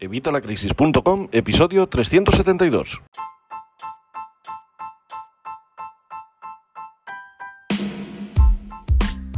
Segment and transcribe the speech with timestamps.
[0.00, 3.00] Evitalacrisis.com, episodio 372.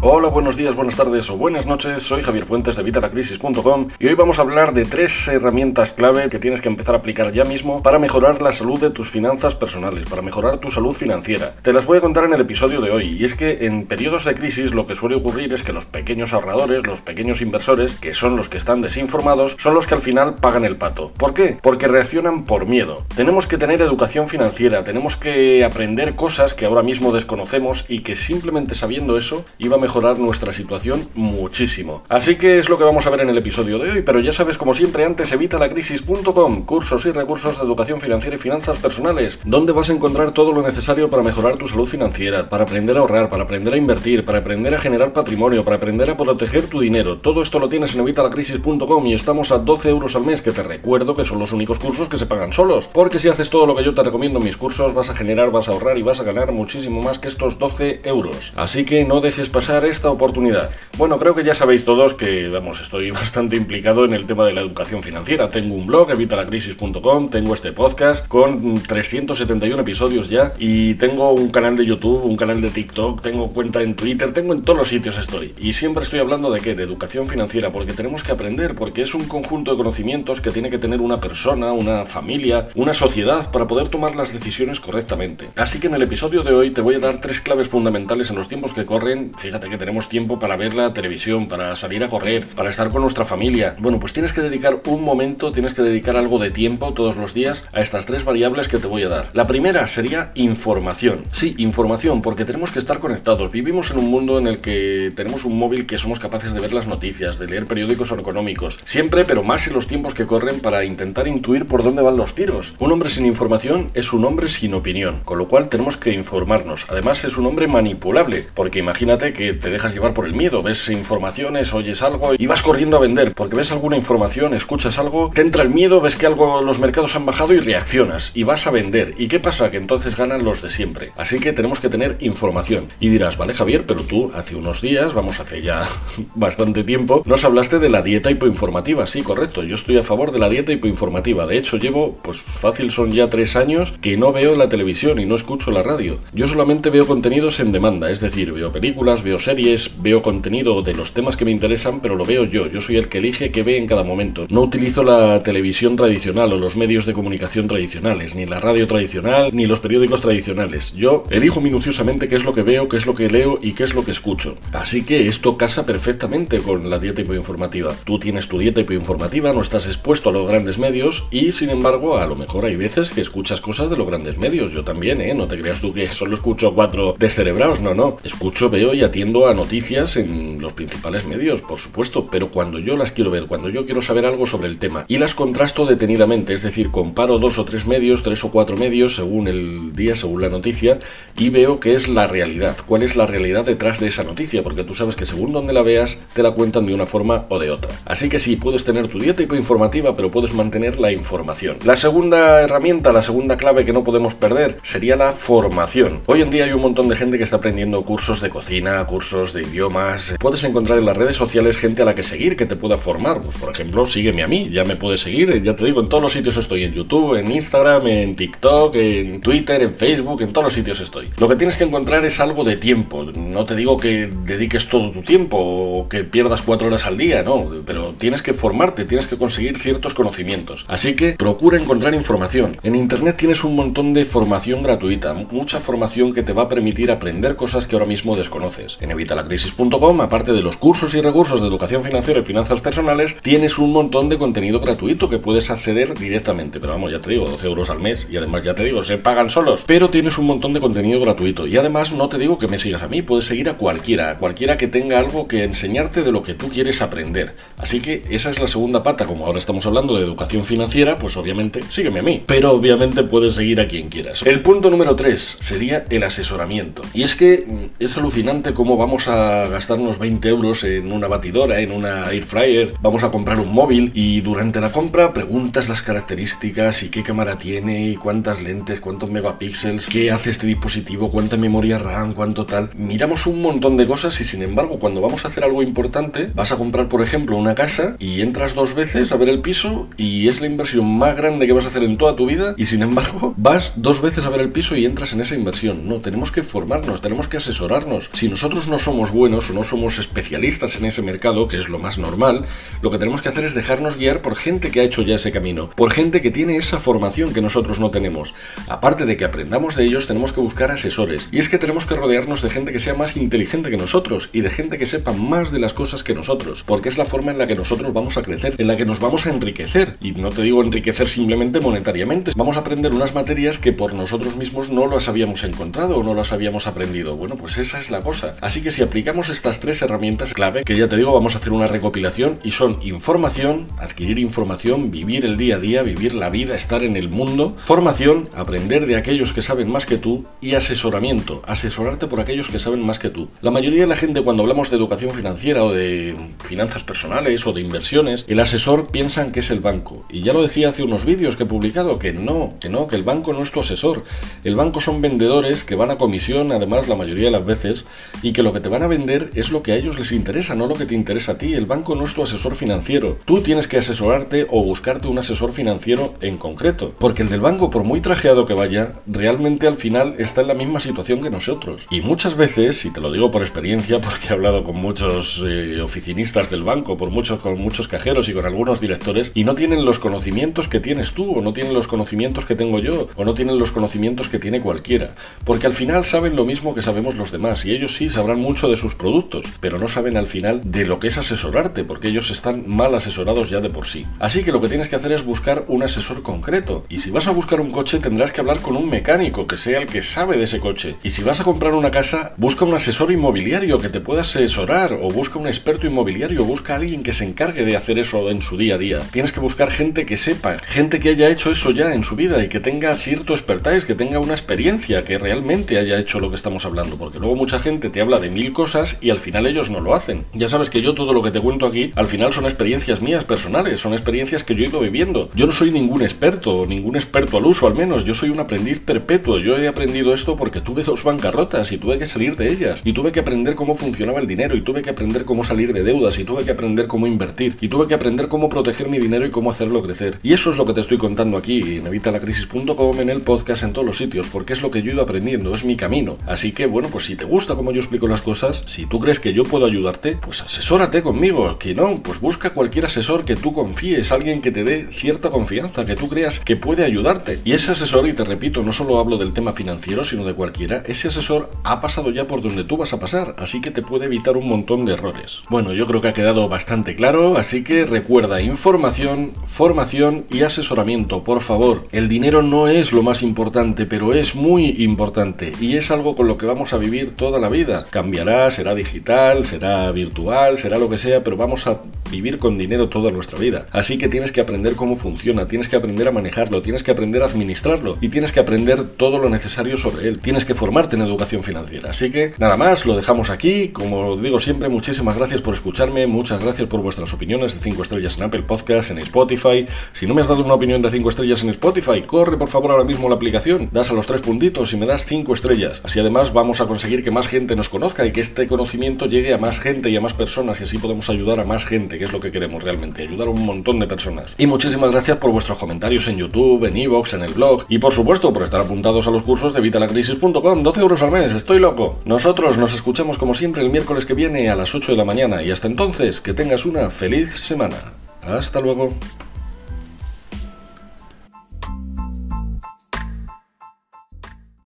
[0.05, 2.03] Hola, buenos días, buenas tardes o buenas noches.
[2.03, 6.41] Soy Javier Fuentes de Vitalacrisis.com y hoy vamos a hablar de tres herramientas clave que
[6.41, 10.07] tienes que empezar a aplicar ya mismo para mejorar la salud de tus finanzas personales,
[10.07, 11.55] para mejorar tu salud financiera.
[11.63, 14.25] Te las voy a contar en el episodio de hoy y es que en periodos
[14.25, 18.13] de crisis lo que suele ocurrir es que los pequeños ahorradores, los pequeños inversores, que
[18.13, 21.13] son los que están desinformados, son los que al final pagan el pato.
[21.17, 21.59] ¿Por qué?
[21.63, 23.05] Porque reaccionan por miedo.
[23.15, 28.17] Tenemos que tener educación financiera, tenemos que aprender cosas que ahora mismo desconocemos y que
[28.17, 32.03] simplemente sabiendo eso iba a mejorar mejorar nuestra situación muchísimo.
[32.09, 34.33] Así que es lo que vamos a ver en el episodio de hoy, pero ya
[34.33, 39.73] sabes, como siempre, antes evitalacrisis.com, cursos y recursos de educación financiera y finanzas personales, donde
[39.73, 43.29] vas a encontrar todo lo necesario para mejorar tu salud financiera, para aprender a ahorrar,
[43.29, 47.19] para aprender a invertir, para aprender a generar patrimonio, para aprender a proteger tu dinero.
[47.19, 50.63] Todo esto lo tienes en evitalacrisis.com y estamos a 12 euros al mes, que te
[50.63, 52.89] recuerdo que son los únicos cursos que se pagan solos.
[52.91, 55.51] Porque si haces todo lo que yo te recomiendo en mis cursos, vas a generar,
[55.51, 58.55] vas a ahorrar y vas a ganar muchísimo más que estos 12 euros.
[58.57, 60.71] Así que no dejes pasar esta oportunidad?
[60.99, 64.53] Bueno, creo que ya sabéis todos que, vamos, estoy bastante implicado en el tema de
[64.53, 65.51] la educación financiera.
[65.51, 71.77] Tengo un blog, evitalacrisis.com, tengo este podcast con 371 episodios ya y tengo un canal
[71.77, 75.19] de YouTube, un canal de TikTok, tengo cuenta en Twitter, tengo en todos los sitios
[75.19, 75.55] estoy.
[75.59, 76.75] Y siempre estoy hablando de qué?
[76.75, 80.71] De educación financiera, porque tenemos que aprender, porque es un conjunto de conocimientos que tiene
[80.71, 85.49] que tener una persona, una familia, una sociedad para poder tomar las decisiones correctamente.
[85.57, 88.37] Así que en el episodio de hoy te voy a dar tres claves fundamentales en
[88.37, 89.33] los tiempos que corren.
[89.37, 93.01] Fíjate que tenemos tiempo para ver la televisión, para salir a correr, para estar con
[93.01, 93.75] nuestra familia.
[93.79, 97.33] Bueno, pues tienes que dedicar un momento, tienes que dedicar algo de tiempo todos los
[97.33, 99.31] días a estas tres variables que te voy a dar.
[99.33, 101.25] La primera sería información.
[101.33, 103.51] Sí, información, porque tenemos que estar conectados.
[103.51, 106.75] Vivimos en un mundo en el que tenemos un móvil que somos capaces de ver
[106.75, 108.79] las noticias, de leer periódicos económicos.
[108.85, 112.35] Siempre, pero más en los tiempos que corren para intentar intuir por dónde van los
[112.35, 112.75] tiros.
[112.79, 116.85] Un hombre sin información es un hombre sin opinión, con lo cual tenemos que informarnos.
[116.91, 120.89] Además es un hombre manipulable, porque imagínate que te dejas llevar por el miedo, ves
[120.89, 125.41] informaciones, oyes algo y vas corriendo a vender, porque ves alguna información, escuchas algo, te
[125.41, 128.73] entra el miedo, ves que algo los mercados han bajado y reaccionas y vas a
[128.73, 129.15] vender.
[129.19, 129.71] ¿Y qué pasa?
[129.71, 131.13] Que entonces ganan los de siempre.
[131.17, 132.89] Así que tenemos que tener información.
[132.99, 135.83] Y dirás, vale Javier, pero tú hace unos días, vamos, hace ya
[136.35, 139.07] bastante tiempo, nos hablaste de la dieta hipoinformativa.
[139.07, 141.47] Sí, correcto, yo estoy a favor de la dieta hipoinformativa.
[141.47, 145.27] De hecho, llevo, pues fácil, son ya tres años que no veo la televisión y
[145.27, 146.19] no escucho la radio.
[146.33, 149.52] Yo solamente veo contenidos en demanda, es decir, veo películas, veo series,
[149.99, 152.67] veo contenido de los temas que me interesan, pero lo veo yo.
[152.67, 154.47] Yo soy el que elige qué ve en cada momento.
[154.49, 159.51] No utilizo la televisión tradicional o los medios de comunicación tradicionales, ni la radio tradicional,
[159.53, 160.93] ni los periódicos tradicionales.
[160.95, 163.85] Yo elijo minuciosamente qué es lo que veo, qué es lo que leo y qué
[163.85, 164.57] es lo que escucho.
[164.73, 167.95] Así que esto casa perfectamente con la dieta hipoinformativa.
[168.05, 172.19] Tú tienes tu dieta hipoinformativa, no estás expuesto a los grandes medios y sin embargo
[172.19, 174.73] a lo mejor hay veces que escuchas cosas de los grandes medios.
[174.73, 175.35] Yo también, ¿eh?
[175.35, 178.17] No te creas tú que solo escucho cuatro descerebrados, no, no.
[178.25, 182.97] Escucho, veo y atiendo a noticias en los principales medios, por supuesto, pero cuando yo
[182.97, 186.55] las quiero ver, cuando yo quiero saber algo sobre el tema y las contrasto detenidamente,
[186.55, 190.43] es decir, comparo dos o tres medios, tres o cuatro medios según el día, según
[190.43, 190.99] la noticia,
[191.37, 194.85] y veo qué es la realidad, cuál es la realidad detrás de esa noticia, porque
[194.85, 197.71] tú sabes que según donde la veas, te la cuentan de una forma o de
[197.71, 197.93] otra.
[198.05, 201.79] Así que sí, puedes tener tu dieta informativa, pero puedes mantener la información.
[201.85, 206.21] La segunda herramienta, la segunda clave que no podemos perder, sería la formación.
[206.27, 209.32] Hoy en día hay un montón de gente que está aprendiendo cursos de cocina, cursos
[209.33, 210.35] de idiomas.
[210.39, 213.41] Puedes encontrar en las redes sociales gente a la que seguir, que te pueda formar.
[213.41, 216.23] Pues, por ejemplo, sígueme a mí, ya me puedes seguir, ya te digo, en todos
[216.23, 220.65] los sitios estoy, en YouTube, en Instagram, en TikTok, en Twitter, en Facebook, en todos
[220.65, 221.31] los sitios estoy.
[221.39, 223.25] Lo que tienes que encontrar es algo de tiempo.
[223.25, 227.43] No te digo que dediques todo tu tiempo o que pierdas cuatro horas al día,
[227.43, 230.85] no, pero tienes que formarte, tienes que conseguir ciertos conocimientos.
[230.89, 232.77] Así que procura encontrar información.
[232.83, 237.11] En Internet tienes un montón de formación gratuita, mucha formación que te va a permitir
[237.11, 238.99] aprender cosas que ahora mismo desconoces.
[239.13, 243.93] evitalacrisis.com, aparte de los cursos y recursos de educación financiera y finanzas personales, tienes un
[243.93, 246.81] montón de contenido gratuito que puedes acceder directamente.
[246.81, 249.19] Pero vamos, ya te digo, 12 euros al mes y además ya te digo, se
[249.19, 249.85] pagan solos.
[249.87, 251.67] Pero tienes un montón de contenido gratuito.
[251.67, 254.77] Y además no te digo que me sigas a mí, puedes seguir a cualquiera, cualquiera
[254.77, 257.55] que tenga algo que enseñarte de lo que tú quieres aprender.
[257.79, 261.37] Así que esa es la segunda pata, como ahora estamos hablando de educación financiera, pues
[261.37, 262.43] obviamente sígueme a mí.
[262.47, 264.43] Pero obviamente puedes seguir a quien quieras.
[264.43, 267.03] El punto número 3 sería el asesoramiento.
[267.15, 271.81] Y es que mm, es alucinante cómo vamos a gastarnos 20 euros en una batidora,
[271.81, 276.03] en una air fryer, vamos a comprar un móvil y durante la compra preguntas las
[276.03, 281.57] características y qué cámara tiene y cuántas lentes, cuántos megapíxeles, qué hace este dispositivo, cuánta
[281.57, 282.91] memoria RAM, cuánto tal.
[282.95, 286.71] Miramos un montón de cosas y sin embargo cuando vamos a hacer algo importante vas
[286.71, 290.47] a comprar por ejemplo una casa y entras dos veces a ver el piso y
[290.47, 293.03] es la inversión más grande que vas a hacer en toda tu vida y sin
[293.03, 296.07] embargo vas dos veces a ver el piso y entras en esa inversión.
[296.09, 298.31] No, tenemos que formarnos, tenemos que asesorarnos.
[298.33, 301.99] Si nosotros no somos buenos o no somos especialistas en ese mercado, que es lo
[301.99, 302.65] más normal,
[303.01, 305.53] lo que tenemos que hacer es dejarnos guiar por gente que ha hecho ya ese
[305.53, 308.55] camino, por gente que tiene esa formación que nosotros no tenemos.
[308.89, 311.49] Aparte de que aprendamos de ellos, tenemos que buscar asesores.
[311.51, 314.61] Y es que tenemos que rodearnos de gente que sea más inteligente que nosotros y
[314.61, 317.59] de gente que sepa más de las cosas que nosotros, porque es la forma en
[317.59, 320.17] la que nosotros vamos a crecer, en la que nos vamos a enriquecer.
[320.21, 324.57] Y no te digo enriquecer simplemente monetariamente, vamos a aprender unas materias que por nosotros
[324.57, 327.37] mismos no las habíamos encontrado o no las habíamos aprendido.
[327.37, 328.57] Bueno, pues esa es la cosa.
[328.61, 331.73] Así que si aplicamos estas tres herramientas clave, que ya te digo, vamos a hacer
[331.73, 336.75] una recopilación y son información, adquirir información, vivir el día a día, vivir la vida,
[336.75, 341.63] estar en el mundo, formación, aprender de aquellos que saben más que tú y asesoramiento,
[341.67, 343.49] asesorarte por aquellos que saben más que tú.
[343.61, 347.73] La mayoría de la gente cuando hablamos de educación financiera o de finanzas personales o
[347.73, 350.27] de inversiones, el asesor piensan que es el banco.
[350.31, 353.17] Y ya lo decía hace unos vídeos que he publicado, que no, que no, que
[353.17, 354.25] el banco no es tu asesor.
[354.65, 358.05] El banco son vendedores que van a comisión, además la mayoría de las veces,
[358.43, 360.75] y que lo que te van a vender es lo que a ellos les interesa,
[360.75, 361.75] no lo que te interesa a ti.
[361.75, 363.39] El banco no es tu asesor financiero.
[363.45, 367.15] Tú tienes que asesorarte o buscarte un asesor financiero en concreto.
[367.19, 370.75] Porque el del banco, por muy trajeado que vaya, realmente al final está en la
[370.75, 372.07] misma situación que nosotros.
[372.11, 376.01] Y muchas veces, y te lo digo por experiencia, porque he hablado con muchos eh,
[376.01, 380.05] oficinistas del banco, por muchos, con muchos cajeros y con algunos directores, y no tienen
[380.05, 383.55] los conocimientos que tienes tú, o no tienen los conocimientos que tengo yo, o no
[383.55, 385.35] tienen los conocimientos que tiene cualquiera.
[385.65, 388.89] Porque al final saben lo mismo que sabemos los demás, y ellos sí sabrán mucho
[388.89, 392.51] de sus productos, pero no saben al final de lo que es asesorarte, porque ellos
[392.51, 394.27] están mal asesorados ya de por sí.
[394.39, 397.05] Así que lo que tienes que hacer es buscar un asesor concreto.
[397.09, 399.99] Y si vas a buscar un coche, tendrás que hablar con un mecánico que sea
[399.99, 401.17] el que sabe de ese coche.
[401.23, 405.19] Y si vas a comprar una casa, busca un asesor inmobiliario que te pueda asesorar,
[405.21, 408.63] o busca un experto inmobiliario, busca a alguien que se encargue de hacer eso en
[408.63, 409.21] su día a día.
[409.33, 412.63] Tienes que buscar gente que sepa, gente que haya hecho eso ya en su vida
[412.65, 416.57] y que tenga cierto expertise, que tenga una experiencia, que realmente haya hecho lo que
[416.57, 417.17] estamos hablando.
[417.17, 420.15] Porque luego mucha gente te habla de mil cosas y al final ellos no lo
[420.15, 420.45] hacen.
[420.53, 423.45] Ya sabes que yo todo lo que te cuento aquí, al final son experiencias mías
[423.45, 425.51] personales, son experiencias que yo he ido viviendo.
[425.55, 429.01] Yo no soy ningún experto, ningún experto al uso al menos, yo soy un aprendiz
[429.01, 429.59] perpetuo.
[429.59, 433.03] Yo he aprendido esto porque tuve dos bancarrotas y tuve que salir de ellas.
[433.05, 436.03] Y tuve que aprender cómo funcionaba el dinero y tuve que aprender cómo salir de
[436.03, 439.47] deudas y tuve que aprender cómo invertir y tuve que aprender cómo proteger mi dinero
[439.47, 440.39] y cómo hacerlo crecer.
[440.43, 443.93] Y eso es lo que te estoy contando aquí en evitalacrisis.com, en el podcast, en
[443.93, 446.37] todos los sitios, porque es lo que yo he ido aprendiendo, es mi camino.
[446.47, 449.41] Así que bueno, pues si te gusta cómo yo explico las cosas, si tú crees
[449.41, 451.79] que yo puedo ayudarte, pues asesórate conmigo.
[451.79, 456.05] Que no, pues busca cualquier asesor que tú confíes, alguien que te dé cierta confianza,
[456.05, 457.61] que tú creas que puede ayudarte.
[457.65, 461.03] Y ese asesor, y te repito, no solo hablo del tema financiero, sino de cualquiera,
[461.07, 464.27] ese asesor ha pasado ya por donde tú vas a pasar, así que te puede
[464.27, 465.63] evitar un montón de errores.
[465.69, 471.45] Bueno, yo creo que ha quedado bastante claro, así que recuerda información, formación y asesoramiento,
[471.45, 472.07] por favor.
[472.13, 476.49] El dinero no es lo más importante, pero es muy importante y es algo con
[476.49, 478.07] lo que vamos a vivir toda la vida.
[478.33, 482.01] Será digital, será virtual, será lo que sea, pero vamos a
[482.31, 483.87] vivir con dinero toda nuestra vida.
[483.93, 487.43] Así que tienes que aprender cómo funciona, tienes que aprender a manejarlo, tienes que aprender
[487.43, 490.41] a administrarlo y tienes que aprender todo lo necesario sobre él.
[490.41, 492.11] Tienes que formarte en educación financiera.
[492.11, 493.89] Así que nada más, lo dejamos aquí.
[493.89, 498.39] Como digo siempre, muchísimas gracias por escucharme, muchas gracias por vuestras opiniones de 5 estrellas
[498.39, 499.85] en Apple Podcast, en Spotify.
[500.15, 502.93] Si no me has dado una opinión de 5 estrellas en Spotify, corre por favor
[502.93, 506.01] ahora mismo la aplicación, das a los tres puntitos y me das 5 estrellas.
[506.03, 509.55] Así además vamos a conseguir que más gente nos conozca y que este conocimiento llegue
[509.55, 512.25] a más gente y a más personas y así podemos ayudar a más gente, que
[512.25, 514.55] es lo que queremos realmente, ayudar a un montón de personas.
[514.59, 518.13] Y muchísimas gracias por vuestros comentarios en YouTube, en Evox, en el blog y por
[518.13, 522.19] supuesto por estar apuntados a los cursos de vitalacrisis.com, 12 euros al mes, estoy loco.
[522.27, 525.63] Nosotros nos escuchamos como siempre el miércoles que viene a las 8 de la mañana
[525.63, 527.97] y hasta entonces que tengas una feliz semana.
[528.43, 529.13] Hasta luego.